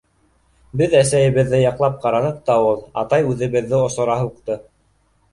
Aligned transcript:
Беҙ 0.79 0.93
әсәйебеҙҙе 0.99 1.59
яҡлап 1.63 1.99
ҡараныҡ 2.05 2.39
та 2.47 2.55
ул, 2.69 2.79
атай 3.01 3.27
үҙебеҙҙе 3.33 3.83
осора 3.89 4.17
һуҡты. 4.23 4.57